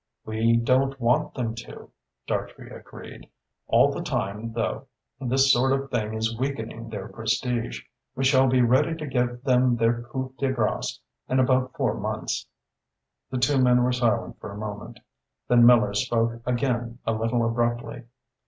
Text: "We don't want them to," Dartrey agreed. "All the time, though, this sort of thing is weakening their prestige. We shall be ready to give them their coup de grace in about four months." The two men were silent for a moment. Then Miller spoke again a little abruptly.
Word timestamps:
"We 0.25 0.57
don't 0.57 0.99
want 0.99 1.35
them 1.35 1.53
to," 1.53 1.91
Dartrey 2.25 2.71
agreed. 2.71 3.29
"All 3.67 3.91
the 3.91 4.01
time, 4.01 4.51
though, 4.53 4.87
this 5.19 5.53
sort 5.53 5.71
of 5.73 5.91
thing 5.91 6.15
is 6.15 6.35
weakening 6.39 6.89
their 6.89 7.07
prestige. 7.07 7.83
We 8.15 8.23
shall 8.23 8.47
be 8.47 8.63
ready 8.63 8.95
to 8.95 9.05
give 9.05 9.43
them 9.43 9.75
their 9.75 10.01
coup 10.01 10.33
de 10.39 10.51
grace 10.53 10.99
in 11.29 11.39
about 11.39 11.73
four 11.75 11.93
months." 11.93 12.47
The 13.29 13.37
two 13.37 13.61
men 13.61 13.83
were 13.83 13.93
silent 13.93 14.39
for 14.39 14.49
a 14.51 14.57
moment. 14.57 15.01
Then 15.47 15.67
Miller 15.67 15.93
spoke 15.93 16.41
again 16.47 16.97
a 17.05 17.13
little 17.13 17.45
abruptly. 17.45 18.05